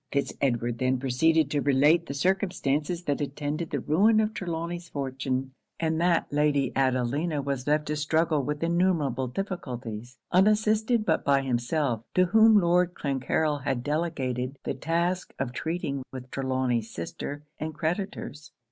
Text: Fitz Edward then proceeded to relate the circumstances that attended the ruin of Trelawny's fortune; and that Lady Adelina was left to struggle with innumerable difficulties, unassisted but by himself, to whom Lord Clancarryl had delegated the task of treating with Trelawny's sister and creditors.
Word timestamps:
Fitz 0.11 0.33
Edward 0.41 0.79
then 0.79 0.97
proceeded 0.97 1.51
to 1.51 1.61
relate 1.61 2.07
the 2.07 2.15
circumstances 2.15 3.03
that 3.03 3.21
attended 3.21 3.69
the 3.69 3.79
ruin 3.79 4.19
of 4.19 4.33
Trelawny's 4.33 4.89
fortune; 4.89 5.53
and 5.79 6.01
that 6.01 6.25
Lady 6.33 6.71
Adelina 6.75 7.39
was 7.39 7.67
left 7.67 7.85
to 7.85 7.95
struggle 7.95 8.41
with 8.41 8.63
innumerable 8.63 9.27
difficulties, 9.27 10.17
unassisted 10.31 11.05
but 11.05 11.23
by 11.23 11.43
himself, 11.43 12.01
to 12.15 12.25
whom 12.25 12.57
Lord 12.59 12.95
Clancarryl 12.95 13.59
had 13.61 13.83
delegated 13.83 14.57
the 14.63 14.73
task 14.73 15.35
of 15.37 15.51
treating 15.53 16.01
with 16.11 16.31
Trelawny's 16.31 16.89
sister 16.89 17.43
and 17.59 17.75
creditors. 17.75 18.51